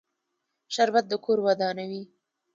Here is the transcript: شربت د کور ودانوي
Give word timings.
شربت 0.73 1.05
د 1.07 1.13
کور 1.25 1.37
ودانوي 1.45 2.03